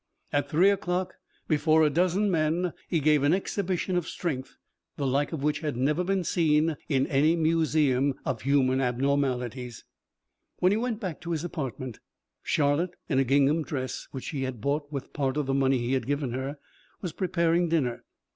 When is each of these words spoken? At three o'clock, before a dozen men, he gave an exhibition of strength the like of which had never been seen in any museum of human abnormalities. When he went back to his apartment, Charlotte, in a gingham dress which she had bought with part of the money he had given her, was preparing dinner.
At 0.33 0.49
three 0.49 0.71
o'clock, 0.71 1.13
before 1.47 1.83
a 1.83 1.89
dozen 1.91 2.31
men, 2.31 2.73
he 2.87 2.99
gave 2.99 3.21
an 3.21 3.35
exhibition 3.35 3.95
of 3.95 4.07
strength 4.07 4.57
the 4.97 5.05
like 5.05 5.31
of 5.31 5.43
which 5.43 5.59
had 5.59 5.77
never 5.77 6.03
been 6.03 6.23
seen 6.23 6.75
in 6.89 7.05
any 7.05 7.35
museum 7.35 8.15
of 8.25 8.41
human 8.41 8.81
abnormalities. 8.81 9.85
When 10.57 10.71
he 10.71 10.75
went 10.79 10.99
back 10.99 11.21
to 11.21 11.31
his 11.33 11.43
apartment, 11.43 11.99
Charlotte, 12.41 12.95
in 13.09 13.19
a 13.19 13.23
gingham 13.23 13.61
dress 13.61 14.07
which 14.09 14.23
she 14.23 14.41
had 14.41 14.59
bought 14.59 14.91
with 14.91 15.13
part 15.13 15.37
of 15.37 15.45
the 15.45 15.53
money 15.53 15.77
he 15.77 15.93
had 15.93 16.07
given 16.07 16.31
her, 16.31 16.57
was 17.03 17.11
preparing 17.13 17.69
dinner. 17.69 18.03